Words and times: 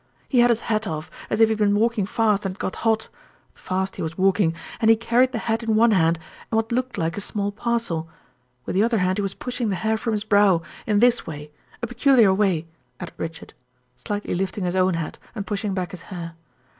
He 0.27 0.39
had 0.39 0.49
his 0.49 0.61
hat 0.61 0.87
off, 0.87 1.11
as 1.29 1.39
if 1.41 1.47
he 1.47 1.51
had 1.51 1.59
been 1.59 1.75
walking 1.79 2.07
fast 2.07 2.43
and 2.43 2.53
had 2.55 2.59
got 2.59 2.77
hot 2.77 3.07
fast 3.53 3.97
he 3.97 4.01
was 4.01 4.17
walking; 4.17 4.55
and 4.79 4.89
he 4.89 4.95
carried 4.95 5.31
the 5.31 5.37
hat 5.37 5.61
in 5.61 5.75
one 5.75 5.91
hand, 5.91 6.17
and 6.49 6.55
what 6.57 6.71
looked 6.71 6.97
like 6.97 7.17
a 7.17 7.21
small 7.21 7.51
parcel. 7.51 8.09
With 8.65 8.73
the 8.73 8.81
other 8.81 8.97
hand 8.97 9.19
he 9.19 9.21
was 9.21 9.35
pushing 9.35 9.69
the 9.69 9.75
hair 9.75 9.97
from 9.97 10.13
his 10.13 10.23
brow 10.23 10.63
in 10.87 11.01
this 11.01 11.27
way 11.27 11.51
a 11.83 11.85
peculiar 11.85 12.33
way," 12.33 12.65
added 12.99 13.13
Richard, 13.17 13.53
slightly 13.95 14.33
lifting 14.33 14.63
his 14.63 14.75
own 14.75 14.95
hat 14.95 15.19
and 15.35 15.45
pushing 15.45 15.75
back 15.75 15.91
his 15.91 16.01
hair. 16.01 16.33